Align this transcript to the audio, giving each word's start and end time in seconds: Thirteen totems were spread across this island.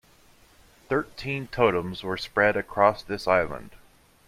Thirteen 0.89 1.45
totems 1.45 2.01
were 2.01 2.17
spread 2.17 2.57
across 2.57 3.03
this 3.03 3.27
island. 3.27 3.75